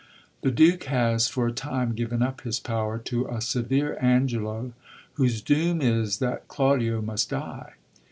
The 0.41 0.49
Duke 0.49 0.85
has, 0.85 1.27
for 1.27 1.45
a 1.45 1.51
time, 1.51 1.93
given 1.93 2.23
up 2.23 2.41
his 2.41 2.59
power 2.59 2.97
to 2.97 3.27
a 3.27 3.39
severe 3.39 3.99
Angelo, 4.01 4.73
whose 5.13 5.43
doom 5.43 5.79
is 5.79 6.17
that 6.17 6.47
Claudio 6.47 7.03
must 7.03 7.29
die. 7.29 7.73